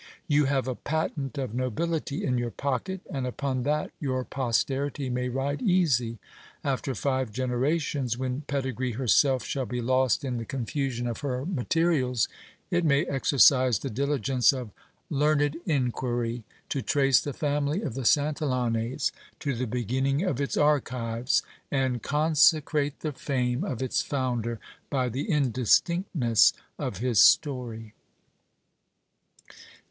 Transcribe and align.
You 0.25 0.45
have 0.45 0.67
a 0.67 0.73
patent 0.73 1.37
of 1.37 1.53
nobility 1.53 2.25
in 2.25 2.39
your 2.39 2.49
pocket, 2.49 3.01
and 3.11 3.27
upon 3.27 3.61
that 3.61 3.91
your 3.99 4.23
posterity 4.23 5.11
may 5.11 5.29
ride 5.29 5.61
easy; 5.61 6.17
after 6.63 6.95
five 6.95 7.31
generations, 7.31 8.17
when 8.17 8.41
pedigree 8.47 8.93
herself 8.93 9.43
shall 9.43 9.67
be 9.67 9.79
lost 9.79 10.25
in 10.25 10.37
the 10.37 10.43
confusion 10.45 11.05
of 11.05 11.19
her 11.19 11.45
materials, 11.45 12.27
it 12.71 12.83
may 12.83 13.05
exercise 13.05 13.77
the 13.77 13.91
diligence 13.91 14.51
of 14.51 14.71
learned 15.11 15.57
inquiry, 15.67 16.45
to 16.69 16.81
trace 16.81 17.21
the 17.21 17.31
family 17.31 17.83
of 17.83 17.93
the 17.93 18.01
Santillanes 18.01 19.11
to 19.39 19.53
the 19.53 19.67
beginning 19.67 20.23
of 20.23 20.41
its 20.41 20.57
archives, 20.57 21.43
and 21.69 22.01
consecrate 22.01 23.01
the 23.01 23.11
fame 23.13 23.63
of 23.63 23.83
its 23.83 24.01
founder 24.01 24.59
by 24.89 25.09
the 25.09 25.29
indistinctness 25.29 26.53
of 26.79 26.97
his 26.97 27.21
story. 27.21 27.93